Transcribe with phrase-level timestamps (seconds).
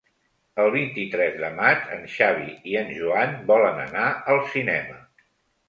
[0.61, 5.01] El vint-i-tres de maig en Xavi i en Joan volen anar al cinema.